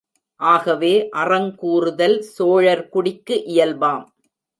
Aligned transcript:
ஆகவே 0.39 1.09
அறங் 1.11 1.51
கூறுதல் 1.55 2.17
சோழர் 2.29 2.83
குடிக்கு 2.89 3.37
இயல்பாம். 3.45 4.03